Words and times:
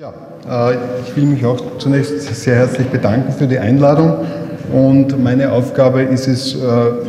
Ja, 0.00 0.12
äh, 0.48 0.76
ich 1.04 1.16
will 1.16 1.24
mich 1.24 1.44
auch 1.44 1.76
zunächst 1.78 2.22
sehr 2.22 2.54
herzlich 2.54 2.86
bedanken 2.86 3.32
für 3.32 3.48
die 3.48 3.58
Einladung. 3.58 4.18
Und 4.72 5.20
meine 5.20 5.50
Aufgabe 5.50 6.02
ist 6.02 6.28
es, 6.28 6.54
äh, 6.54 6.58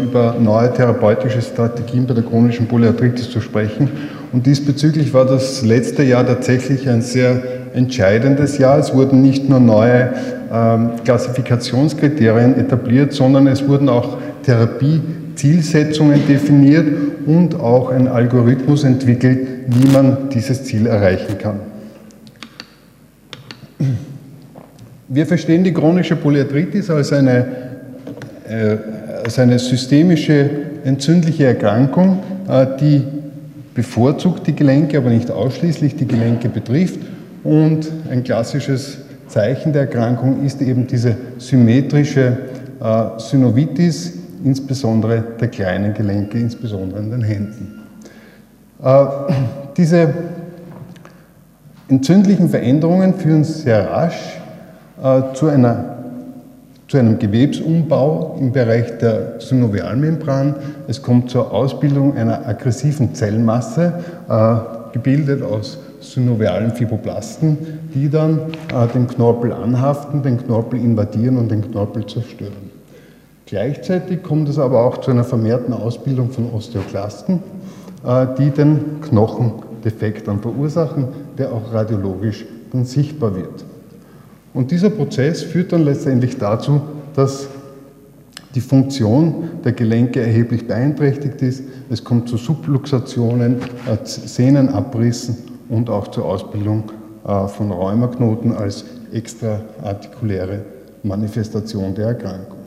über 0.02 0.36
neue 0.40 0.74
therapeutische 0.74 1.40
Strategien 1.40 2.08
bei 2.08 2.16
der 2.16 2.24
chronischen 2.24 2.68
Polyarthritis 2.68 3.30
zu 3.30 3.42
sprechen. 3.42 3.92
Und 4.34 4.48
diesbezüglich 4.48 5.14
war 5.14 5.26
das 5.26 5.64
letzte 5.64 6.02
Jahr 6.02 6.26
tatsächlich 6.26 6.90
ein 6.90 7.04
sehr 7.04 7.44
entscheidendes 7.76 8.58
Jahr. 8.58 8.80
Es 8.80 8.92
wurden 8.92 9.22
nicht 9.22 9.48
nur 9.48 9.60
neue 9.60 10.12
ähm, 10.52 10.90
Klassifikationskriterien 11.06 12.58
etabliert, 12.58 13.14
sondern 13.14 13.46
es 13.46 13.68
wurden 13.68 13.88
auch 13.88 14.18
Therapiezielsetzungen 14.42 16.26
definiert 16.28 16.88
und 17.28 17.54
auch 17.60 17.92
ein 17.92 18.08
Algorithmus 18.08 18.84
entwickelt, 18.84 19.48
wie 19.68 19.90
man 19.90 20.30
dieses 20.34 20.64
Ziel 20.64 20.88
erreichen 20.88 21.38
kann. 21.38 21.60
Wir 25.08 25.26
verstehen 25.26 25.64
die 25.64 25.74
chronische 25.74 26.16
Polyarthritis 26.16 26.90
als 26.90 27.12
eine, 27.14 27.46
äh, 28.48 28.78
als 29.24 29.40
eine 29.40 29.58
systemische 29.58 30.50
entzündliche 30.84 31.46
Erkrankung, 31.46 32.20
äh, 32.48 32.66
die 32.80 33.04
bevorzugt 33.74 34.46
die 34.48 34.56
Gelenke, 34.56 34.98
aber 34.98 35.10
nicht 35.10 35.32
ausschließlich 35.32 35.96
die 35.96 36.08
Gelenke 36.08 36.50
betrifft. 36.50 37.00
Und 37.44 37.88
ein 38.12 38.24
klassisches 38.24 38.98
Zeichen 39.28 39.74
der 39.74 39.84
Erkrankung 39.84 40.44
ist 40.46 40.62
eben 40.62 40.88
diese 40.88 41.16
symmetrische 41.38 42.38
äh, 42.82 43.20
Synovitis, 43.20 44.14
insbesondere 44.44 45.24
der 45.40 45.48
kleinen 45.48 45.94
Gelenke, 45.94 46.38
insbesondere 46.38 47.00
in 47.00 47.12
den 47.12 47.24
Händen. 47.24 47.80
Äh, 48.84 49.06
diese 49.78 50.14
Entzündlichen 51.90 52.50
Veränderungen 52.50 53.16
führen 53.16 53.44
sehr 53.44 53.90
rasch 53.90 54.40
äh, 55.02 55.34
zu, 55.34 55.48
einer, 55.48 55.98
zu 56.88 56.98
einem 56.98 57.18
Gewebsumbau 57.18 58.38
im 58.40 58.52
Bereich 58.52 59.00
der 59.00 59.40
Synovialmembran. 59.40 60.56
Es 60.88 61.02
kommt 61.02 61.32
zur 61.32 61.52
Ausbildung 61.52 62.16
einer 62.16 62.48
aggressiven 62.48 63.16
Zellmasse, 63.16 63.94
äh, 64.30 64.56
gebildet 64.94 65.42
aus 65.42 65.80
synovialen 66.00 66.72
Fibroblasten, 66.72 67.58
die 67.96 68.08
dann 68.08 68.40
äh, 68.72 68.88
den 68.94 69.08
Knorpel 69.08 69.52
anhaften, 69.52 70.22
den 70.22 70.38
Knorpel 70.38 70.80
invadieren 70.80 71.38
und 71.38 71.50
den 71.50 71.72
Knorpel 71.72 72.06
zerstören. 72.06 72.70
Gleichzeitig 73.48 74.22
kommt 74.22 74.48
es 74.48 74.60
aber 74.60 74.86
auch 74.86 75.00
zu 75.00 75.10
einer 75.10 75.24
vermehrten 75.24 75.74
Ausbildung 75.74 76.30
von 76.30 76.54
Osteoklasten, 76.54 77.40
äh, 78.06 78.28
die 78.38 78.52
den 78.52 79.02
Knochen 79.02 79.69
Defekt 79.84 80.28
dann 80.28 80.40
verursachen, 80.40 81.08
der 81.38 81.52
auch 81.52 81.74
radiologisch 81.74 82.46
dann 82.72 82.86
sichtbar 82.86 83.36
wird. 83.36 83.66
Und 84.54 84.72
dieser 84.72 84.90
Prozess 84.90 85.44
führt 85.44 85.72
dann 85.72 85.84
letztendlich 85.84 86.38
dazu, 86.38 86.82
dass 87.16 87.48
die 88.56 88.62
Funktion 88.62 89.50
der 89.64 89.74
Gelenke 89.74 90.22
erheblich 90.22 90.68
beeinträchtigt 90.68 91.42
ist. 91.42 91.64
Es 91.90 92.04
kommt 92.04 92.28
zu 92.28 92.38
Subluxationen, 92.38 93.58
äh, 93.58 93.98
Sehnenabrissen 94.04 95.38
und 95.70 95.90
auch 95.90 96.08
zur 96.08 96.26
Ausbildung 96.26 96.92
äh, 97.26 97.48
von 97.48 97.72
Rheumaknoten 97.72 98.54
als 98.54 98.86
extraartikuläre 99.14 100.62
Manifestation 101.04 101.94
der 101.94 102.08
Erkrankung. 102.08 102.58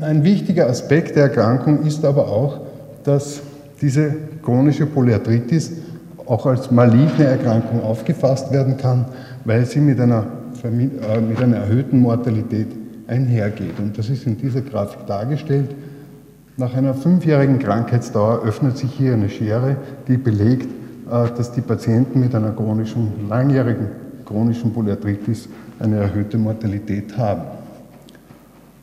Ein 0.00 0.24
wichtiger 0.24 0.68
Aspekt 0.68 1.16
der 1.16 1.24
Erkrankung 1.24 1.84
ist 1.84 2.04
aber 2.04 2.28
auch, 2.28 2.60
dass 3.04 3.40
diese 3.80 4.14
chronische 4.42 4.86
Polyarthritis 4.86 5.72
auch 6.26 6.46
als 6.46 6.70
maligne 6.70 7.24
Erkrankung 7.24 7.82
aufgefasst 7.82 8.52
werden 8.52 8.76
kann, 8.76 9.06
weil 9.44 9.64
sie 9.66 9.80
mit 9.80 9.98
einer, 10.00 10.26
äh, 10.62 11.20
mit 11.20 11.42
einer 11.42 11.56
erhöhten 11.56 12.00
Mortalität 12.00 12.68
einhergeht. 13.08 13.78
Und 13.78 13.98
das 13.98 14.08
ist 14.08 14.26
in 14.26 14.36
dieser 14.36 14.60
Grafik 14.60 15.06
dargestellt. 15.06 15.74
Nach 16.56 16.74
einer 16.74 16.94
fünfjährigen 16.94 17.58
Krankheitsdauer 17.58 18.44
öffnet 18.44 18.78
sich 18.78 18.92
hier 18.92 19.14
eine 19.14 19.28
Schere, 19.28 19.76
die 20.06 20.16
belegt, 20.16 20.68
äh, 21.10 21.28
dass 21.36 21.52
die 21.52 21.62
Patienten 21.62 22.20
mit 22.20 22.34
einer 22.34 22.52
chronischen, 22.52 23.28
langjährigen 23.28 23.88
chronischen 24.24 24.72
Polyarthritis 24.72 25.48
eine 25.80 25.96
erhöhte 25.96 26.38
Mortalität 26.38 27.16
haben. 27.16 27.42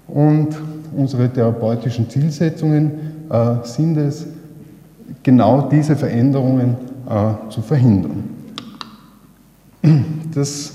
Und 0.08 0.50
unsere 0.96 1.30
therapeutischen 1.30 2.10
Zielsetzungen 2.10 2.92
äh, 3.30 3.56
sind 3.64 3.98
es, 3.98 4.26
genau 5.24 5.70
diese 5.70 5.96
Veränderungen 5.96 6.76
äh, 7.10 7.50
zu 7.50 7.62
verhindern. 7.62 8.24
Das 10.34 10.74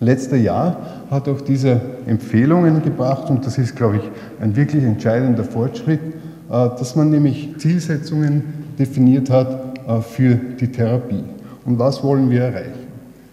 letzte 0.00 0.36
Jahr 0.36 0.76
hat 1.10 1.28
auch 1.28 1.40
diese 1.40 1.80
Empfehlungen 2.06 2.82
gebracht 2.82 3.30
und 3.30 3.44
das 3.44 3.58
ist, 3.58 3.74
glaube 3.74 3.96
ich, 3.96 4.02
ein 4.40 4.54
wirklich 4.54 4.84
entscheidender 4.84 5.44
Fortschritt, 5.44 6.00
äh, 6.00 6.12
dass 6.50 6.96
man 6.96 7.10
nämlich 7.10 7.56
Zielsetzungen 7.58 8.42
definiert 8.78 9.30
hat 9.30 9.78
äh, 9.88 10.00
für 10.00 10.34
die 10.34 10.68
Therapie. 10.68 11.24
Und 11.64 11.78
was 11.78 12.02
wollen 12.02 12.30
wir 12.30 12.42
erreichen? 12.42 12.88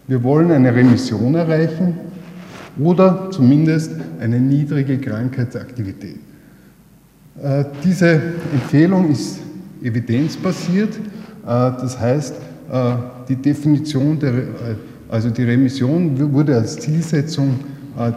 Wir 0.06 0.22
wollen 0.22 0.50
eine 0.50 0.74
Remission 0.74 1.34
erreichen 1.34 1.94
oder 2.78 3.30
zumindest 3.30 3.92
eine 4.20 4.40
niedrige 4.40 4.98
Krankheitsaktivität. 4.98 6.18
Äh, 7.42 7.64
diese 7.84 8.20
Empfehlung 8.52 9.10
ist 9.10 9.38
evidenzbasiert. 9.82 10.94
Äh, 10.94 11.00
das 11.46 11.98
heißt, 11.98 12.34
äh, 12.70 12.94
die 13.28 13.36
Definition 13.36 14.18
der, 14.18 14.32
also 15.08 15.30
die 15.30 15.44
Remission 15.44 16.32
wurde 16.32 16.56
als 16.56 16.78
Zielsetzung 16.78 17.60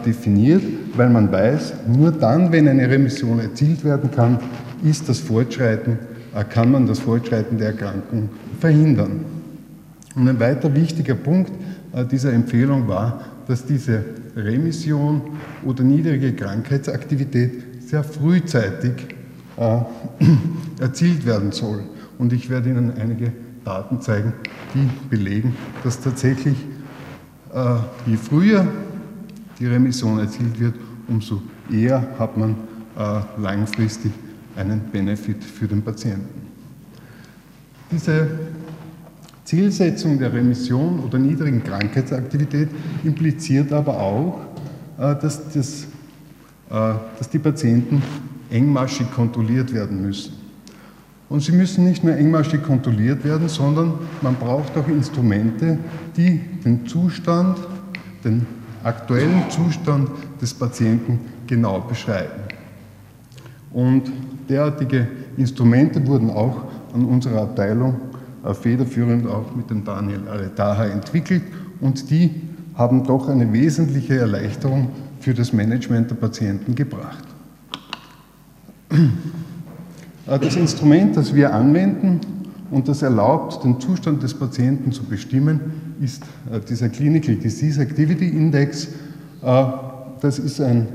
definiert, 0.06 0.62
weil 0.94 1.10
man 1.10 1.32
weiß, 1.32 1.72
nur 1.88 2.12
dann, 2.12 2.52
wenn 2.52 2.68
eine 2.68 2.88
Remission 2.88 3.40
erzielt 3.40 3.84
werden 3.84 4.12
kann, 4.12 4.38
ist 4.84 5.08
das 5.08 5.18
Fortschreiten, 5.18 5.98
kann 6.50 6.70
man 6.70 6.86
das 6.86 7.00
Fortschreiten 7.00 7.58
der 7.58 7.68
Erkrankung 7.68 8.28
verhindern. 8.60 9.24
Und 10.14 10.28
ein 10.28 10.38
weiter 10.38 10.72
wichtiger 10.72 11.16
Punkt 11.16 11.50
dieser 12.12 12.32
Empfehlung 12.32 12.86
war, 12.86 13.24
dass 13.48 13.64
diese 13.64 14.04
Remission 14.36 15.22
oder 15.64 15.82
niedrige 15.82 16.32
Krankheitsaktivität 16.32 17.52
sehr 17.86 18.04
frühzeitig 18.04 18.92
äh, 18.92 19.21
erzielt 20.80 21.26
werden 21.26 21.52
soll. 21.52 21.84
Und 22.18 22.32
ich 22.32 22.50
werde 22.50 22.70
Ihnen 22.70 22.92
einige 22.98 23.32
Daten 23.64 24.00
zeigen, 24.00 24.32
die 24.74 24.88
belegen, 25.08 25.54
dass 25.84 26.00
tatsächlich 26.00 26.56
äh, 27.54 27.76
je 28.06 28.16
früher 28.16 28.66
die 29.58 29.66
Remission 29.66 30.18
erzielt 30.18 30.58
wird, 30.58 30.74
umso 31.08 31.42
eher 31.70 32.06
hat 32.18 32.36
man 32.36 32.56
äh, 32.98 33.20
langfristig 33.40 34.12
einen 34.56 34.80
Benefit 34.90 35.42
für 35.44 35.66
den 35.66 35.82
Patienten. 35.82 36.28
Diese 37.90 38.28
Zielsetzung 39.44 40.18
der 40.18 40.32
Remission 40.32 41.00
oder 41.00 41.18
niedrigen 41.18 41.62
Krankheitsaktivität 41.62 42.68
impliziert 43.04 43.72
aber 43.72 43.98
auch, 43.98 44.40
dass, 44.96 45.52
das, 45.52 45.86
dass 46.68 47.28
die 47.30 47.38
Patienten 47.38 48.02
engmaschig 48.52 49.10
kontrolliert 49.12 49.72
werden 49.72 50.02
müssen. 50.02 50.34
Und 51.28 51.40
sie 51.42 51.52
müssen 51.52 51.84
nicht 51.84 52.04
nur 52.04 52.14
engmaschig 52.14 52.62
kontrolliert 52.62 53.24
werden, 53.24 53.48
sondern 53.48 53.94
man 54.20 54.34
braucht 54.34 54.76
auch 54.76 54.86
Instrumente, 54.86 55.78
die 56.16 56.40
den 56.64 56.86
Zustand, 56.86 57.58
den 58.22 58.46
aktuellen 58.84 59.42
Zustand 59.48 60.10
des 60.40 60.52
Patienten 60.52 61.20
genau 61.46 61.80
beschreiben. 61.80 62.42
Und 63.72 64.12
derartige 64.48 65.08
Instrumente 65.36 66.06
wurden 66.06 66.28
auch 66.28 66.64
an 66.92 67.04
unserer 67.06 67.42
Abteilung 67.42 67.96
äh, 68.44 68.52
federführend 68.52 69.26
auch 69.26 69.54
mit 69.54 69.70
dem 69.70 69.84
Daniel 69.84 70.28
Aretaha 70.28 70.86
entwickelt 70.86 71.42
und 71.80 72.10
die 72.10 72.30
haben 72.74 73.04
doch 73.04 73.28
eine 73.28 73.50
wesentliche 73.52 74.18
Erleichterung 74.18 74.90
für 75.20 75.32
das 75.32 75.52
Management 75.52 76.10
der 76.10 76.16
Patienten 76.16 76.74
gebracht. 76.74 77.31
Äh, 80.26 80.38
das 80.38 80.56
Instrument, 80.56 81.16
das 81.16 81.34
wir 81.34 81.52
anwenden 81.52 82.20
und 82.70 82.88
das 82.88 83.02
erlaubt, 83.02 83.64
den 83.64 83.80
Zustand 83.80 84.22
des 84.22 84.34
Patienten 84.34 84.92
zu 84.92 85.04
bestimmen, 85.04 85.60
ist 86.00 86.22
äh, 86.50 86.60
dieser 86.60 86.88
Clinical 86.88 87.34
Disease 87.36 87.80
Activity 87.80 88.28
Index. 88.28 88.88
Äh, 89.42 89.64
das 90.20 90.38
ist 90.38 90.60
ein 90.60 90.86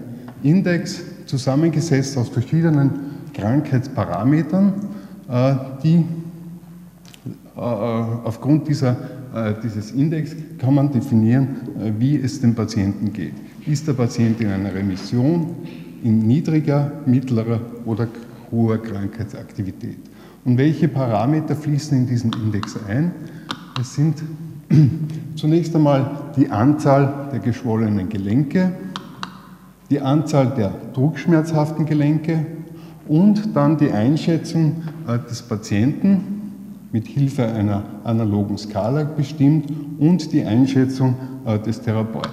Index 0.43 1.01
zusammengesetzt 1.25 2.17
aus 2.17 2.29
verschiedenen 2.29 2.91
Krankheitsparametern, 3.33 4.73
die 5.83 6.05
aufgrund 7.55 8.67
dieser, 8.69 8.95
dieses 9.61 9.91
Index 9.91 10.33
kann 10.57 10.75
man 10.75 10.91
definieren, 10.91 11.47
wie 11.99 12.15
es 12.15 12.39
dem 12.39 12.55
Patienten 12.55 13.11
geht. 13.11 13.33
Ist 13.65 13.87
der 13.87 13.93
Patient 13.93 14.39
in 14.39 14.47
einer 14.47 14.73
Remission? 14.73 15.47
In 16.03 16.19
niedriger, 16.27 16.91
mittlerer 17.05 17.59
oder 17.85 18.07
hoher 18.51 18.77
Krankheitsaktivität. 18.77 19.97
Und 20.45 20.57
welche 20.57 20.87
Parameter 20.87 21.55
fließen 21.55 21.97
in 21.97 22.07
diesen 22.07 22.31
Index 22.33 22.77
ein? 22.87 23.11
Es 23.79 23.95
sind 23.95 24.23
Zunächst 25.35 25.75
einmal 25.75 26.09
die 26.35 26.49
Anzahl 26.49 27.29
der 27.31 27.39
geschwollenen 27.39 28.09
Gelenke, 28.09 28.73
die 29.89 30.01
Anzahl 30.01 30.53
der 30.57 30.73
druckschmerzhaften 30.93 31.85
Gelenke 31.85 32.45
und 33.07 33.55
dann 33.55 33.77
die 33.77 33.91
Einschätzung 33.91 34.83
äh, 35.07 35.17
des 35.29 35.41
Patienten 35.41 36.51
mit 36.91 37.07
Hilfe 37.07 37.45
einer 37.45 37.83
analogen 38.03 38.57
Skala 38.57 39.03
bestimmt 39.03 39.71
und 39.99 40.33
die 40.33 40.43
Einschätzung 40.43 41.15
äh, 41.45 41.59
des 41.59 41.81
Therapeuten. 41.81 42.31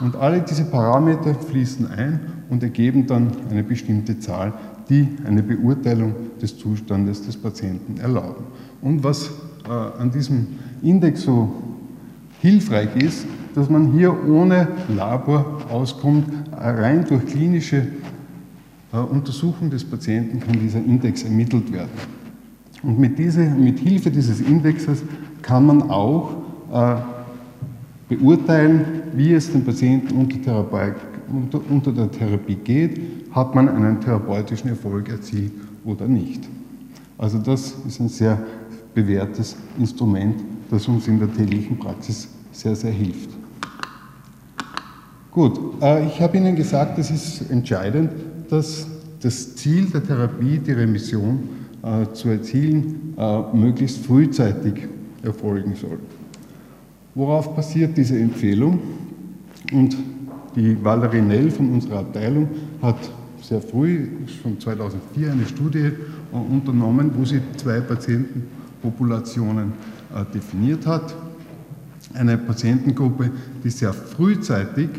Und 0.00 0.16
alle 0.16 0.40
diese 0.40 0.64
Parameter 0.64 1.34
fließen 1.34 1.90
ein 1.90 2.20
und 2.50 2.62
ergeben 2.62 3.06
dann 3.06 3.30
eine 3.50 3.62
bestimmte 3.62 4.18
Zahl, 4.18 4.52
die 4.88 5.08
eine 5.26 5.42
Beurteilung 5.42 6.14
des 6.40 6.58
Zustandes 6.58 7.24
des 7.24 7.36
Patienten 7.36 7.98
erlauben. 7.98 8.44
Und 8.82 9.02
was 9.02 9.30
äh, 9.66 9.70
an 9.70 10.10
diesem 10.10 10.46
Index 10.82 11.22
so 11.22 11.52
hilfreich 12.40 12.94
ist, 12.96 13.26
dass 13.54 13.70
man 13.70 13.92
hier 13.92 14.14
ohne 14.28 14.68
Labor 14.94 15.62
auskommt, 15.70 16.26
rein 16.52 17.04
durch 17.08 17.24
klinische 17.26 17.86
äh, 18.92 18.96
Untersuchung 18.98 19.70
des 19.70 19.84
Patienten 19.84 20.40
kann 20.40 20.58
dieser 20.60 20.78
Index 20.78 21.22
ermittelt 21.22 21.72
werden. 21.72 21.90
Und 22.82 22.98
mit, 22.98 23.18
diese, 23.18 23.42
mit 23.42 23.78
Hilfe 23.78 24.10
dieses 24.10 24.40
Indexes 24.40 25.02
kann 25.40 25.66
man 25.66 25.82
auch 25.90 26.32
äh, 26.72 26.96
beurteilen, 28.08 28.84
wie 29.14 29.32
es 29.32 29.50
dem 29.50 29.64
Patienten 29.64 30.14
unter, 30.16 30.62
unter, 31.32 31.60
unter 31.68 31.92
der 31.92 32.10
Therapie 32.10 32.56
geht, 32.56 33.00
hat 33.32 33.54
man 33.54 33.68
einen 33.68 34.00
therapeutischen 34.00 34.70
Erfolg 34.70 35.08
erzielt 35.08 35.52
oder 35.84 36.06
nicht. 36.06 36.48
Also 37.18 37.38
das 37.38 37.74
ist 37.86 38.00
ein 38.00 38.08
sehr 38.08 38.38
bewährtes 38.94 39.56
Instrument, 39.78 40.36
das 40.70 40.88
uns 40.88 41.08
in 41.08 41.18
der 41.18 41.32
täglichen 41.32 41.78
Praxis 41.78 42.28
sehr, 42.52 42.76
sehr 42.76 42.92
hilft. 42.92 43.30
Gut, 45.30 45.58
äh, 45.82 46.06
ich 46.06 46.20
habe 46.20 46.36
Ihnen 46.36 46.54
gesagt, 46.54 46.98
es 46.98 47.10
ist 47.10 47.50
entscheidend, 47.50 48.10
dass 48.48 48.86
das 49.20 49.56
Ziel 49.56 49.86
der 49.86 50.04
Therapie, 50.04 50.58
die 50.58 50.72
Remission, 50.72 51.40
äh, 51.82 52.12
zu 52.12 52.28
erzielen, 52.28 53.14
äh, 53.16 53.56
möglichst 53.56 54.06
frühzeitig 54.06 54.88
erfolgen 55.22 55.74
soll. 55.74 55.98
Worauf 57.14 57.54
basiert 57.54 57.96
diese 57.96 58.18
Empfehlung? 58.18 58.78
Und 59.72 59.96
die 60.56 60.82
Valerie 60.82 61.20
Nell 61.20 61.50
von 61.50 61.72
unserer 61.72 62.00
Abteilung 62.00 62.48
hat 62.82 62.96
sehr 63.42 63.60
früh, 63.60 64.08
schon 64.42 64.58
2004, 64.58 65.32
eine 65.32 65.46
Studie 65.46 65.90
äh, 66.32 66.36
unternommen, 66.36 67.10
wo 67.16 67.24
sie 67.24 67.40
zwei 67.56 67.80
Patientenpopulationen 67.80 69.72
definiert 70.32 70.86
hat. 70.86 71.12
Eine 72.14 72.38
Patientengruppe, 72.38 73.30
die 73.64 73.70
sehr 73.70 73.92
frühzeitig 73.92 74.90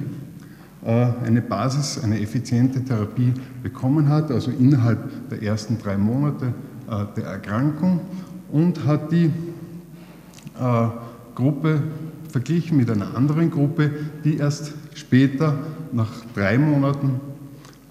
eine 0.85 1.41
Basis, 1.41 2.03
eine 2.03 2.19
effiziente 2.19 2.83
Therapie 2.83 3.33
bekommen 3.63 4.07
hat, 4.07 4.29
also 4.29 4.51
innerhalb 4.51 5.29
der 5.29 5.41
ersten 5.41 5.79
drei 5.79 5.97
Monate 5.97 6.53
äh, 6.87 7.05
der 7.17 7.25
Erkrankung 7.25 8.01
und 8.51 8.85
hat 8.85 9.11
die 9.11 9.31
äh, 10.59 10.87
Gruppe 11.33 11.81
verglichen 12.35 12.75
mit 12.75 12.91
einer 12.91 13.15
anderen 13.15 13.49
Gruppe, 13.49 13.89
die 14.25 14.35
erst 14.35 14.73
später, 14.93 15.57
nach 15.93 16.11
drei 16.33 16.57
Monaten, 16.57 17.21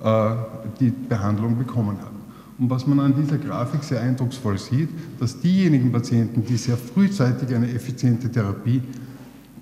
äh, 0.02 0.34
die 0.78 0.90
Behandlung 0.90 1.56
bekommen 1.56 1.96
hat. 1.98 2.12
Und 2.58 2.68
was 2.68 2.86
man 2.86 3.00
an 3.00 3.14
dieser 3.16 3.38
Grafik 3.38 3.82
sehr 3.82 4.02
eindrucksvoll 4.02 4.58
sieht, 4.58 4.90
dass 5.18 5.40
diejenigen 5.40 5.90
Patienten, 5.90 6.44
die 6.44 6.58
sehr 6.58 6.76
frühzeitig 6.76 7.54
eine 7.54 7.72
effiziente 7.72 8.30
Therapie 8.30 8.82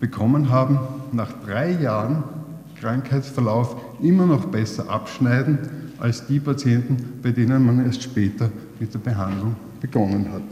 bekommen 0.01 0.51
haben, 0.51 0.81
nach 1.13 1.33
drei 1.47 1.81
Jahren 1.81 2.25
Krankheitsverlauf 2.81 3.77
immer 4.03 4.27
noch 4.27 4.47
besser 4.47 4.91
abschneiden 4.91 5.61
als 6.01 6.27
die 6.27 6.41
Patienten, 6.41 7.21
bei 7.23 7.31
denen 7.31 7.65
man 7.65 7.87
erst 7.87 8.03
später 8.03 8.51
mit 8.81 8.93
der 8.93 8.99
Behandlung 8.99 9.55
begonnen 9.81 10.27
hat. 10.33 10.43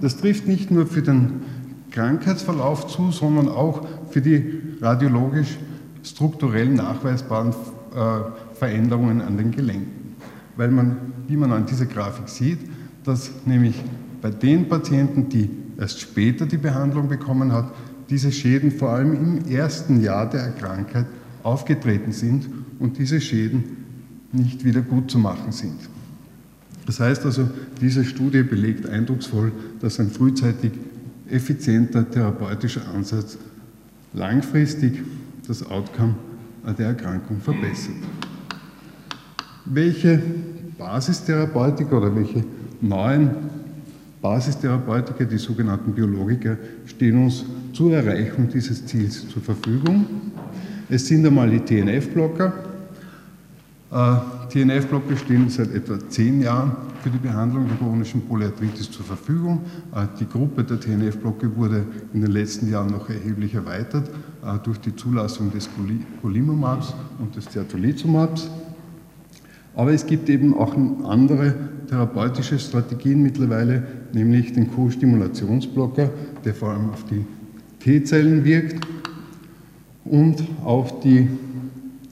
Das 0.00 0.16
trifft 0.16 0.46
nicht 0.46 0.70
nur 0.70 0.86
für 0.86 1.02
den 1.02 1.42
Krankheitsverlauf 1.90 2.86
zu, 2.86 3.10
sondern 3.10 3.48
auch 3.48 3.86
für 4.10 4.20
die 4.20 4.60
radiologisch 4.80 5.56
strukturell 6.02 6.68
nachweisbaren 6.68 7.50
äh, 7.50 8.54
Veränderungen 8.54 9.20
an 9.20 9.36
den 9.36 9.50
Gelenken. 9.50 10.14
Weil 10.56 10.70
man, 10.70 10.96
wie 11.26 11.36
man 11.36 11.52
an 11.52 11.66
dieser 11.66 11.86
Grafik 11.86 12.28
sieht, 12.28 12.58
dass 13.04 13.30
nämlich 13.44 13.82
bei 14.20 14.30
den 14.30 14.68
Patienten, 14.68 15.28
die 15.28 15.50
erst 15.78 16.00
später 16.00 16.46
die 16.46 16.56
Behandlung 16.56 17.08
bekommen 17.08 17.52
hat, 17.52 17.72
diese 18.08 18.30
Schäden 18.30 18.70
vor 18.70 18.90
allem 18.90 19.14
im 19.14 19.48
ersten 19.50 20.00
Jahr 20.02 20.28
der 20.28 20.52
Krankheit 20.52 21.06
aufgetreten 21.42 22.12
sind 22.12 22.48
und 22.78 22.98
diese 22.98 23.20
Schäden 23.20 23.64
nicht 24.32 24.64
wieder 24.64 24.82
gut 24.82 25.10
zu 25.10 25.18
machen 25.18 25.52
sind. 25.52 25.78
Das 26.86 27.00
heißt 27.00 27.24
also, 27.24 27.48
diese 27.80 28.04
Studie 28.04 28.42
belegt 28.42 28.88
eindrucksvoll, 28.88 29.50
dass 29.80 29.98
ein 29.98 30.08
frühzeitig 30.08 30.72
effizienter 31.28 32.08
therapeutischer 32.08 32.82
Ansatz 32.94 33.36
langfristig 34.14 35.02
das 35.46 35.68
Outcome 35.68 36.14
der 36.78 36.86
Erkrankung 36.86 37.40
verbessert. 37.40 37.94
Welche 39.64 40.22
Basistherapeutika 40.78 41.96
oder 41.96 42.14
welche 42.14 42.44
neuen 42.80 43.30
Basistherapeutika, 44.22 45.24
die 45.24 45.38
sogenannten 45.38 45.92
Biologiker, 45.92 46.56
stehen 46.86 47.24
uns 47.24 47.44
zur 47.72 47.94
Erreichung 47.94 48.48
dieses 48.48 48.86
Ziels 48.86 49.28
zur 49.28 49.42
Verfügung? 49.42 50.06
Es 50.88 51.06
sind 51.06 51.26
einmal 51.26 51.50
die 51.50 51.60
TNF-Blocker. 51.60 52.52
TNF-Blocker 54.56 55.16
stehen 55.18 55.50
seit 55.50 55.70
etwa 55.74 55.98
zehn 56.08 56.40
Jahren 56.40 56.74
für 57.02 57.10
die 57.10 57.18
Behandlung 57.18 57.68
der 57.68 57.76
chronischen 57.76 58.22
Polyarthritis 58.22 58.90
zur 58.90 59.04
Verfügung. 59.04 59.60
Äh, 59.94 60.06
die 60.18 60.26
Gruppe 60.26 60.64
der 60.64 60.80
TNF-Blocker 60.80 61.54
wurde 61.56 61.84
in 62.14 62.22
den 62.22 62.30
letzten 62.30 62.70
Jahren 62.70 62.90
noch 62.90 63.10
erheblich 63.10 63.54
erweitert 63.54 64.08
äh, 64.08 64.58
durch 64.64 64.80
die 64.80 64.96
Zulassung 64.96 65.52
des 65.52 65.68
Golimumabs 66.22 66.94
und 67.18 67.36
des 67.36 67.44
Certolizumabs. 67.50 68.48
Aber 69.74 69.92
es 69.92 70.06
gibt 70.06 70.30
eben 70.30 70.54
auch 70.54 70.74
andere 71.04 71.54
therapeutische 71.90 72.58
Strategien 72.58 73.22
mittlerweile, 73.22 73.86
nämlich 74.14 74.54
den 74.54 74.72
Co-Stimulationsblocker, 74.72 76.08
der 76.46 76.54
vor 76.54 76.70
allem 76.70 76.88
auf 76.88 77.04
die 77.04 77.26
T-Zellen 77.80 78.42
wirkt 78.42 78.86
und 80.06 80.42
auch 80.64 80.98
die 81.02 81.28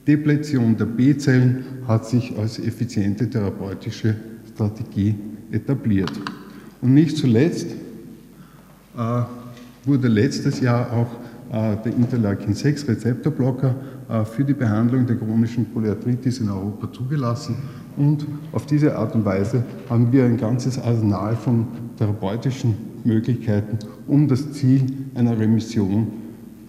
Depletion 0.07 0.77
der 0.77 0.85
B-Zellen 0.85 1.65
hat 1.87 2.05
sich 2.05 2.37
als 2.37 2.59
effiziente 2.59 3.29
therapeutische 3.29 4.15
Strategie 4.53 5.15
etabliert. 5.51 6.11
Und 6.81 6.93
nicht 6.93 7.17
zuletzt 7.17 7.67
äh, 8.95 9.21
wurde 9.85 10.07
letztes 10.07 10.59
Jahr 10.59 10.91
auch 10.91 11.07
äh, 11.51 11.77
der 11.83 11.93
Interleukin-6-Rezeptorblocker 11.93 13.75
äh, 14.09 14.25
für 14.25 14.43
die 14.43 14.53
Behandlung 14.53 15.05
der 15.05 15.15
chronischen 15.15 15.65
Polyarthritis 15.65 16.39
in 16.39 16.49
Europa 16.49 16.91
zugelassen. 16.91 17.55
Und 17.97 18.25
auf 18.51 18.65
diese 18.65 18.95
Art 18.95 19.15
und 19.15 19.25
Weise 19.25 19.63
haben 19.89 20.11
wir 20.11 20.25
ein 20.25 20.37
ganzes 20.37 20.77
Arsenal 20.77 21.35
von 21.35 21.67
therapeutischen 21.97 22.75
Möglichkeiten, 23.03 23.79
um 24.07 24.27
das 24.27 24.51
Ziel 24.51 24.85
einer 25.15 25.37
Remission 25.39 26.11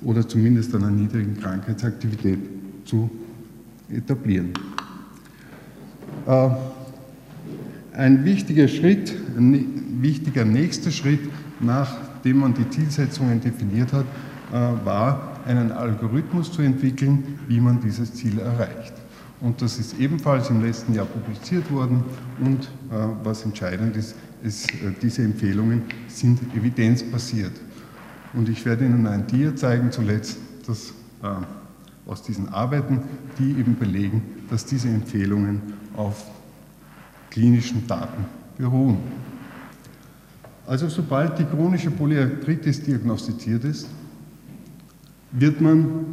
oder 0.04 0.26
zumindest 0.26 0.74
einer 0.74 0.90
niedrigen 0.90 1.36
Krankheitsaktivität 1.36 2.38
zu 2.84 3.10
etablieren. 3.90 4.52
Äh, 6.26 6.48
ein 7.92 8.24
wichtiger 8.24 8.68
Schritt, 8.68 9.14
ein 9.36 10.02
wichtiger 10.02 10.44
nächster 10.44 10.90
Schritt, 10.90 11.20
nachdem 11.60 12.38
man 12.38 12.54
die 12.54 12.68
Zielsetzungen 12.68 13.40
definiert 13.40 13.92
hat, 13.92 14.04
äh, 14.52 14.84
war, 14.84 15.40
einen 15.46 15.72
Algorithmus 15.72 16.52
zu 16.52 16.62
entwickeln, 16.62 17.38
wie 17.46 17.60
man 17.60 17.80
dieses 17.80 18.12
Ziel 18.14 18.38
erreicht. 18.38 18.92
Und 19.40 19.62
das 19.62 19.78
ist 19.78 19.98
ebenfalls 20.00 20.50
im 20.50 20.62
letzten 20.62 20.94
Jahr 20.94 21.06
publiziert 21.06 21.70
worden. 21.70 22.02
Und 22.40 22.64
äh, 22.64 23.06
was 23.22 23.44
entscheidend 23.44 23.96
ist, 23.96 24.14
ist, 24.42 24.70
diese 25.02 25.22
Empfehlungen 25.22 25.82
sind 26.08 26.40
evidenzbasiert. 26.54 27.52
Und 28.32 28.48
ich 28.48 28.64
werde 28.64 28.84
Ihnen 28.84 29.06
ein 29.06 29.26
Dia 29.26 29.54
zeigen 29.54 29.90
zuletzt, 29.90 30.38
das 30.66 30.92
aus 32.06 32.22
diesen 32.22 32.48
Arbeiten, 32.48 33.02
die 33.38 33.50
eben 33.50 33.76
belegen, 33.76 34.22
dass 34.48 34.64
diese 34.64 34.88
Empfehlungen 34.88 35.60
auf 35.96 36.25
klinischen 37.30 37.86
Daten 37.86 38.25
beruhen. 38.56 38.98
Also 40.66 40.88
sobald 40.88 41.38
die 41.38 41.44
chronische 41.44 41.90
Polyarthritis 41.90 42.82
diagnostiziert 42.82 43.64
ist, 43.64 43.88
wird 45.32 45.60
man, 45.60 46.06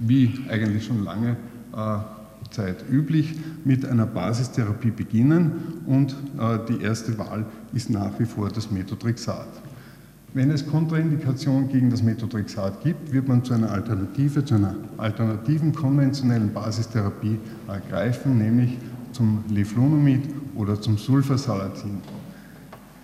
wie 0.00 0.40
eigentlich 0.48 0.86
schon 0.86 1.04
lange, 1.04 1.36
äh, 1.74 1.98
zurzeit 2.44 2.84
üblich, 2.90 3.34
mit 3.64 3.86
einer 3.86 4.04
Basistherapie 4.04 4.90
beginnen 4.90 5.52
und 5.86 6.14
die 6.68 6.82
erste 6.82 7.16
Wahl 7.16 7.46
ist 7.72 7.88
nach 7.88 8.18
wie 8.18 8.26
vor 8.26 8.50
das 8.50 8.70
Methotrexat. 8.70 9.48
Wenn 10.34 10.50
es 10.50 10.66
Kontraindikationen 10.66 11.68
gegen 11.68 11.90
das 11.90 12.02
Methotrexat 12.02 12.82
gibt, 12.82 13.12
wird 13.12 13.28
man 13.28 13.44
zu 13.44 13.52
einer 13.52 13.70
Alternative, 13.70 14.42
zu 14.42 14.54
einer 14.54 14.74
alternativen 14.96 15.74
konventionellen 15.74 16.54
Basistherapie 16.54 17.38
greifen, 17.90 18.38
nämlich 18.38 18.78
zum 19.12 19.44
Leflunomid 19.50 20.22
oder 20.54 20.80
zum 20.80 20.96
Sulfasalatin. 20.96 21.98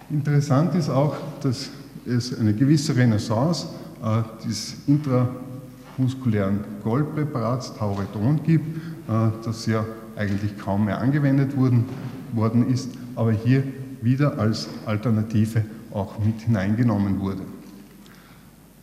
Interessant 0.09 0.75
ist 0.75 0.89
auch, 0.89 1.17
dass 1.43 1.69
es 2.07 2.39
eine 2.39 2.55
gewisse 2.55 2.97
Renaissance 2.97 3.67
äh, 4.03 4.47
des 4.47 4.77
intramuskulären 4.87 6.61
Goldpräparats 6.83 7.75
Tauredon 7.75 8.43
gibt, 8.43 8.77
äh, 9.07 9.29
das 9.45 9.67
ja 9.67 9.85
eigentlich 10.17 10.57
kaum 10.57 10.87
mehr 10.87 10.99
angewendet 10.99 11.55
worden, 11.59 11.85
worden 12.33 12.71
ist, 12.73 12.89
aber 13.17 13.33
hier 13.33 13.65
wieder 14.01 14.39
als 14.39 14.67
Alternative 14.87 15.63
auch 15.99 16.19
mit 16.25 16.41
hineingenommen 16.41 17.21
wurde. 17.21 17.43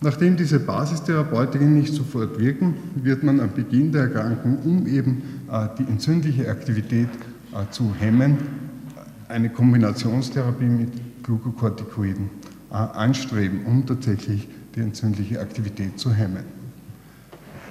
Nachdem 0.01 0.35
diese 0.35 0.59
Basistherapeutiken 0.59 1.73
nicht 1.73 1.93
sofort 1.93 2.37
wirken, 2.37 2.75
wird 2.95 3.23
man 3.23 3.39
am 3.39 3.51
Beginn 3.53 3.91
der 3.91 4.03
Erkrankung, 4.03 4.59
um 4.63 4.85
eben 4.85 5.23
äh, 5.49 5.67
die 5.79 5.83
entzündliche 5.83 6.49
Aktivität 6.49 7.07
äh, 7.53 7.71
zu 7.71 7.93
hemmen, 7.97 8.37
eine 9.29 9.49
Kombinationstherapie 9.49 10.65
mit 10.65 11.23
Glukokortikoiden 11.23 12.29
äh, 12.69 12.75
anstreben, 12.75 13.65
um 13.65 13.85
tatsächlich 13.85 14.47
die 14.75 14.81
entzündliche 14.81 15.39
Aktivität 15.39 15.97
zu 15.97 16.13
hemmen. 16.13 16.43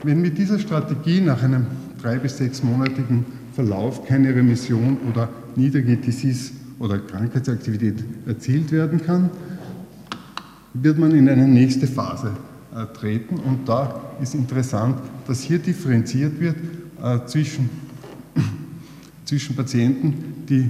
Wenn 0.02 0.20
mit 0.20 0.38
dieser 0.38 0.58
Strategie 0.58 1.20
nach 1.20 1.42
einem 1.42 1.66
drei- 2.02 2.18
bis 2.18 2.38
sechsmonatigen 2.38 3.24
Verlauf 3.52 4.06
keine 4.06 4.34
Remission 4.34 4.96
oder 5.08 5.28
niedrige 5.54 5.96
Disease- 5.96 6.63
oder 6.78 6.98
Krankheitsaktivität 6.98 8.04
erzielt 8.26 8.72
werden 8.72 9.00
kann, 9.02 9.30
wird 10.74 10.98
man 10.98 11.12
in 11.12 11.28
eine 11.28 11.46
nächste 11.46 11.86
Phase 11.86 12.32
äh, 12.74 12.86
treten. 12.92 13.36
Und 13.36 13.68
da 13.68 14.00
ist 14.20 14.34
interessant, 14.34 14.98
dass 15.26 15.40
hier 15.40 15.58
differenziert 15.58 16.40
wird 16.40 16.56
äh, 17.02 17.24
zwischen, 17.26 17.70
zwischen 19.24 19.54
Patienten, 19.54 20.44
die 20.48 20.68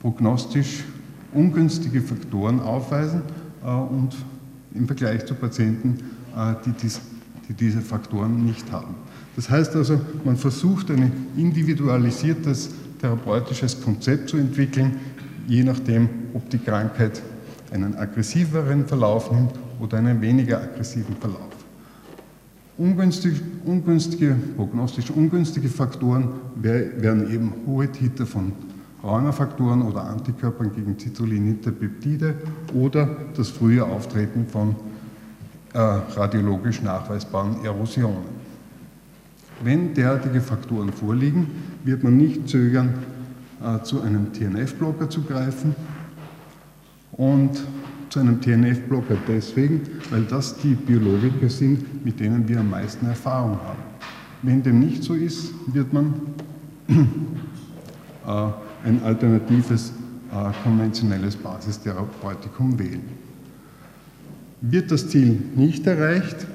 prognostisch 0.00 0.84
ungünstige 1.32 2.00
Faktoren 2.00 2.60
aufweisen 2.60 3.22
äh, 3.64 3.68
und 3.68 4.14
im 4.74 4.86
Vergleich 4.86 5.24
zu 5.24 5.34
Patienten, 5.34 5.98
die, 6.66 6.70
dies, 6.82 7.00
die 7.48 7.54
diese 7.54 7.80
Faktoren 7.80 8.44
nicht 8.44 8.70
haben. 8.70 8.94
Das 9.36 9.48
heißt 9.48 9.74
also, 9.74 9.98
man 10.22 10.36
versucht 10.36 10.90
ein 10.90 11.10
individualisiertes 11.34 12.68
therapeutisches 12.98 13.80
Konzept 13.82 14.30
zu 14.30 14.36
entwickeln, 14.36 14.96
je 15.46 15.62
nachdem, 15.64 16.08
ob 16.34 16.48
die 16.50 16.58
Krankheit 16.58 17.22
einen 17.72 17.96
aggressiveren 17.96 18.86
Verlauf 18.86 19.30
nimmt 19.30 19.52
oder 19.80 19.98
einen 19.98 20.20
weniger 20.20 20.60
aggressiven 20.60 21.16
Verlauf. 21.16 21.40
Ungünstige, 22.78 23.36
ungünstige, 23.64 24.36
prognostisch 24.56 25.10
ungünstige 25.10 25.68
Faktoren 25.68 26.28
wären 26.56 27.30
eben 27.30 27.52
hohe 27.66 27.90
Titer 27.90 28.26
von 28.26 28.52
Rheumafaktoren 29.02 29.82
oder 29.82 30.04
Antikörpern 30.04 30.74
gegen 30.74 30.98
zitrulinite 30.98 31.72
Peptide 31.72 32.34
oder 32.74 33.08
das 33.36 33.48
frühe 33.48 33.84
Auftreten 33.84 34.46
von 34.46 34.74
äh, 35.72 35.78
radiologisch 35.78 36.82
nachweisbaren 36.82 37.64
Erosionen. 37.64 38.36
Wenn 39.62 39.94
derartige 39.94 40.40
Faktoren 40.40 40.92
vorliegen, 40.92 41.46
wird 41.86 42.02
man 42.02 42.16
nicht 42.16 42.48
zögern, 42.48 42.94
äh, 43.62 43.82
zu 43.82 44.02
einem 44.02 44.32
TNF-Blocker 44.32 45.08
zu 45.08 45.22
greifen 45.22 45.74
und 47.12 47.62
zu 48.10 48.20
einem 48.20 48.40
TNF-Blocker 48.40 49.16
deswegen, 49.28 49.80
weil 50.10 50.22
das 50.24 50.58
die 50.58 50.74
Biologiker 50.74 51.48
sind, 51.48 52.04
mit 52.04 52.20
denen 52.20 52.48
wir 52.48 52.60
am 52.60 52.70
meisten 52.70 53.06
Erfahrung 53.06 53.58
haben. 53.62 53.78
Wenn 54.42 54.62
dem 54.62 54.80
nicht 54.80 55.02
so 55.02 55.14
ist, 55.14 55.52
wird 55.72 55.92
man 55.92 56.14
äh, 56.88 56.96
ein 58.84 59.02
alternatives 59.04 59.92
äh, 60.32 60.52
konventionelles 60.62 61.36
Basistherapeutikum 61.36 62.78
wählen. 62.78 63.02
Wird 64.60 64.90
das 64.90 65.08
Ziel 65.08 65.38
nicht 65.54 65.86
erreicht, 65.86 66.46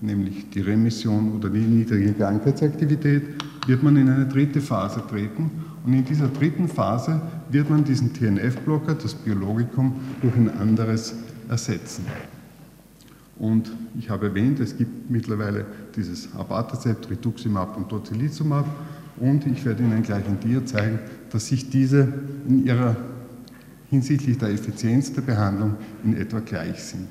nämlich 0.00 0.50
die 0.50 0.60
Remission 0.60 1.32
oder 1.32 1.50
die 1.50 1.58
niedrige 1.58 2.12
Krankheitsaktivität, 2.12 3.24
wird 3.68 3.82
man 3.82 3.96
in 3.96 4.08
eine 4.08 4.26
dritte 4.26 4.60
Phase 4.60 5.02
treten. 5.08 5.50
Und 5.84 5.92
in 5.92 6.04
dieser 6.04 6.28
dritten 6.28 6.68
Phase 6.68 7.20
wird 7.50 7.68
man 7.68 7.84
diesen 7.84 8.14
TNF-Blocker, 8.14 8.94
das 8.94 9.14
Biologikum, 9.14 9.94
durch 10.22 10.34
ein 10.34 10.50
anderes 10.58 11.14
ersetzen. 11.48 12.06
Und 13.38 13.70
ich 13.96 14.10
habe 14.10 14.28
erwähnt, 14.28 14.58
es 14.58 14.76
gibt 14.76 15.10
mittlerweile 15.10 15.66
dieses 15.94 16.34
Abatacept, 16.34 17.10
Rituximab 17.10 17.76
und 17.76 17.88
Tocilizumab. 17.88 18.66
Und 19.18 19.46
ich 19.46 19.64
werde 19.64 19.82
Ihnen 19.82 20.02
gleich 20.02 20.26
in 20.26 20.40
dir 20.40 20.64
zeigen, 20.64 20.98
dass 21.30 21.48
sich 21.48 21.68
diese 21.68 22.08
in 22.48 22.64
ihrer 22.64 22.96
hinsichtlich 23.90 24.38
der 24.38 24.50
Effizienz 24.50 25.12
der 25.12 25.22
Behandlung 25.22 25.76
in 26.04 26.16
etwa 26.16 26.40
gleich 26.40 26.82
sind. 26.82 27.08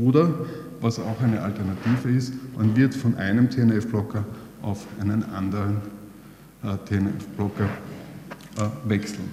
Oder, 0.00 0.32
was 0.80 0.98
auch 0.98 1.20
eine 1.20 1.40
Alternative 1.40 2.10
ist, 2.10 2.34
man 2.56 2.76
wird 2.76 2.94
von 2.94 3.16
einem 3.16 3.48
TNF-Blocker 3.48 4.24
auf 4.62 4.86
einen 5.00 5.22
anderen 5.24 5.76
äh, 6.62 6.76
TNF-Blocker 6.88 7.64
äh, 7.64 8.88
wechseln. 8.88 9.28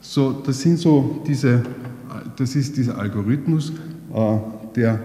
So, 0.00 0.32
das 0.32 0.60
sind 0.60 0.78
so 0.78 1.22
diese, 1.26 1.62
das 2.36 2.56
ist 2.56 2.76
dieser 2.76 2.98
Algorithmus, 2.98 3.70
äh, 4.12 4.38
der 4.74 5.00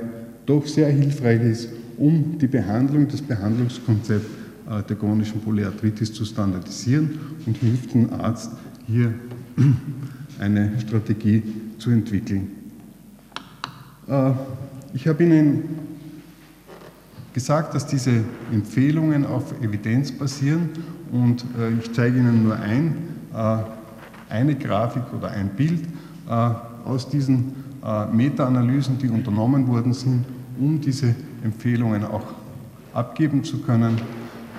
doch 0.45 0.65
sehr 0.65 0.89
hilfreich 0.89 1.41
ist, 1.41 1.69
um 1.97 2.37
die 2.39 2.47
Behandlung, 2.47 3.07
das 3.07 3.21
Behandlungskonzept 3.21 4.25
äh, 4.69 4.83
der 4.83 4.95
chronischen 4.95 5.41
Polyarthritis 5.41 6.13
zu 6.13 6.25
standardisieren 6.25 7.19
und 7.45 7.57
hilft 7.57 7.93
dem 7.93 8.11
Arzt 8.13 8.51
hier 8.87 9.13
eine 10.39 10.79
Strategie 10.79 11.43
zu 11.77 11.91
entwickeln. 11.91 12.51
Äh, 14.07 14.31
ich 14.93 15.07
habe 15.07 15.23
Ihnen 15.23 15.63
gesagt, 17.33 17.73
dass 17.73 17.85
diese 17.87 18.23
Empfehlungen 18.51 19.25
auf 19.25 19.53
Evidenz 19.61 20.11
basieren 20.11 20.69
und 21.11 21.45
äh, 21.59 21.71
ich 21.79 21.93
zeige 21.93 22.19
Ihnen 22.19 22.43
nur 22.43 22.55
ein, 22.57 22.95
äh, 23.33 23.57
eine 24.29 24.55
Grafik 24.55 25.03
oder 25.17 25.31
ein 25.31 25.49
Bild 25.49 25.85
aus 26.83 27.07
diesen 27.07 27.53
Meta-Analysen, 28.11 28.97
die 28.97 29.07
unternommen 29.07 29.65
worden 29.69 29.93
sind, 29.93 30.25
um 30.59 30.81
diese 30.81 31.15
Empfehlungen 31.41 32.03
auch 32.03 32.25
abgeben 32.93 33.45
zu 33.45 33.59
können. 33.59 33.95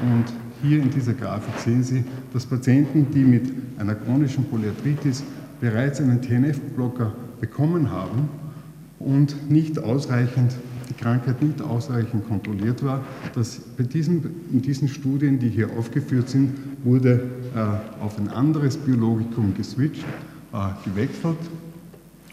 Und 0.00 0.24
hier 0.62 0.80
in 0.82 0.88
dieser 0.88 1.12
Grafik 1.12 1.58
sehen 1.58 1.82
Sie, 1.82 2.02
dass 2.32 2.46
Patienten, 2.46 3.08
die 3.12 3.22
mit 3.22 3.52
einer 3.76 3.94
chronischen 3.94 4.46
Polyarthritis 4.46 5.22
bereits 5.60 6.00
einen 6.00 6.22
TNF-Blocker 6.22 7.12
bekommen 7.38 7.90
haben, 7.90 8.30
und 8.98 9.50
nicht 9.50 9.78
ausreichend, 9.78 10.52
die 10.88 10.94
Krankheit 10.94 11.42
nicht 11.42 11.60
ausreichend 11.60 12.26
kontrolliert 12.28 12.82
war, 12.84 13.04
dass 13.34 13.58
bei 13.76 13.84
diesen, 13.84 14.22
in 14.52 14.62
diesen 14.62 14.88
Studien, 14.88 15.38
die 15.38 15.48
hier 15.48 15.70
aufgeführt 15.78 16.28
sind, 16.28 16.54
wurde 16.84 17.22
äh, 17.54 18.02
auf 18.02 18.18
ein 18.18 18.28
anderes 18.28 18.76
Biologikum 18.76 19.54
geswitcht, 19.54 20.04
äh, 20.52 20.88
gewechselt 20.88 21.38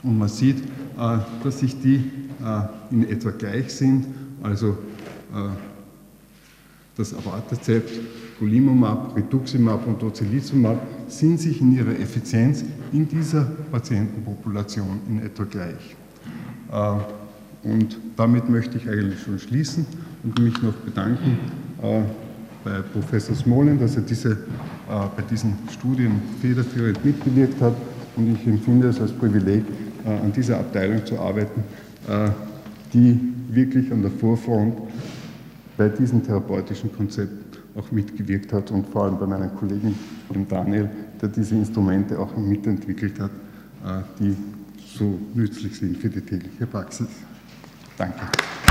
und 0.03 0.17
man 0.17 0.29
sieht, 0.29 0.57
äh, 0.57 1.17
dass 1.43 1.59
sich 1.59 1.79
die 1.81 1.95
äh, 1.95 2.93
in 2.93 3.09
etwa 3.09 3.31
gleich 3.31 3.73
sind, 3.73 4.05
also 4.43 4.77
äh, 5.33 5.49
das 6.95 7.13
Avatacept, 7.13 7.91
Golimumab, 8.39 9.15
Rituximab 9.15 9.87
und 9.87 9.99
Tocilizumab 9.99 10.77
sind 11.07 11.39
sich 11.39 11.59
in 11.61 11.75
ihrer 11.75 11.97
Effizienz 11.99 12.63
in 12.91 13.07
dieser 13.07 13.45
Patientenpopulation 13.71 14.99
in 15.07 15.21
etwa 15.21 15.43
gleich. 15.45 15.95
Äh, 17.65 17.69
und 17.69 17.97
damit 18.15 18.49
möchte 18.49 18.77
ich 18.77 18.87
eigentlich 18.89 19.21
schon 19.21 19.39
schließen 19.39 19.85
und 20.23 20.39
mich 20.39 20.61
noch 20.61 20.73
bedanken 20.73 21.37
äh, 21.81 22.01
bei 22.63 22.81
Professor 22.93 23.35
Smolin, 23.35 23.79
dass 23.79 23.95
er 23.95 24.01
diese, 24.01 24.31
äh, 24.31 24.35
bei 25.15 25.23
diesen 25.29 25.53
Studien 25.71 26.21
federführend 26.41 27.03
mitgewirkt 27.03 27.61
hat. 27.61 27.75
Und 28.15 28.33
ich 28.33 28.47
empfinde 28.47 28.87
es 28.87 29.01
als 29.01 29.11
Privileg, 29.11 29.63
an 30.05 30.31
dieser 30.31 30.59
Abteilung 30.59 31.05
zu 31.05 31.19
arbeiten, 31.19 31.63
die 32.93 33.19
wirklich 33.49 33.91
an 33.91 34.03
der 34.03 34.11
Vorfront 34.11 34.77
bei 35.75 35.89
diesem 35.89 36.23
therapeutischen 36.23 36.95
Konzept 36.95 37.59
auch 37.75 37.91
mitgewirkt 37.91 38.53
hat 38.53 38.71
und 38.71 38.87
vor 38.87 39.03
allem 39.03 39.19
bei 39.19 39.25
meinem 39.25 39.53
Kollegen, 39.55 39.95
dem 40.33 40.47
Daniel, 40.47 40.89
der 41.21 41.27
diese 41.27 41.55
Instrumente 41.55 42.17
auch 42.17 42.37
mitentwickelt 42.37 43.19
hat, 43.19 43.31
die 44.19 44.33
so 44.97 45.19
nützlich 45.33 45.75
sind 45.75 45.97
für 45.97 46.09
die 46.09 46.21
tägliche 46.21 46.67
Praxis. 46.67 47.07
Danke. 47.97 48.64